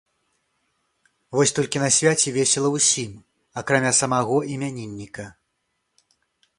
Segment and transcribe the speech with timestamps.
[1.35, 3.11] Вось толькі на свяце весела ўсім,
[3.63, 5.25] акрамя самаго імянінніка.